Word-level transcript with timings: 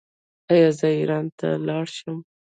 ایا 0.51 0.69
زه 0.79 0.87
ایران 0.99 1.25
ته 1.39 1.47
لاړ 1.67 1.85
شم؟ 1.97 2.17